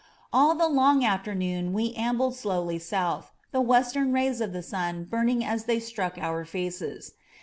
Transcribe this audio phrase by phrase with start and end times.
[0.33, 5.45] All the long afternoon we ambled slowly south, the western rays of the sun burning
[5.45, 7.11] as they struck our faces.